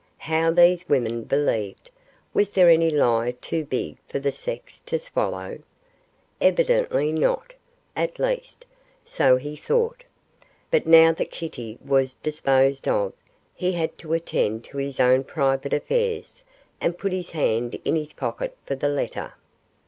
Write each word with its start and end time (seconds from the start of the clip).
How 0.17 0.49
these 0.49 0.89
women 0.89 1.25
believed 1.25 1.91
was 2.33 2.53
there 2.53 2.71
any 2.71 2.89
lie 2.89 3.35
too 3.39 3.63
big 3.63 3.97
for 4.09 4.17
the 4.17 4.31
sex 4.31 4.81
to 4.87 4.97
swallow? 4.97 5.59
Evidently 6.41 7.11
not 7.11 7.53
at 7.95 8.17
least, 8.17 8.65
so 9.05 9.37
he 9.37 9.55
thought. 9.55 10.03
But 10.71 10.87
now 10.87 11.11
that 11.11 11.29
Kitty 11.29 11.77
was 11.85 12.15
disposed 12.15 12.87
of, 12.87 13.13
he 13.53 13.73
had 13.73 13.95
to 13.99 14.13
attend 14.13 14.63
to 14.63 14.77
his 14.79 14.99
own 14.99 15.23
private 15.23 15.71
affairs, 15.71 16.43
and 16.81 16.97
put 16.97 17.11
his 17.11 17.29
hand 17.29 17.79
in 17.85 17.95
his 17.95 18.13
pocket 18.13 18.57
for 18.65 18.73
the 18.73 18.89
letter. 18.89 19.33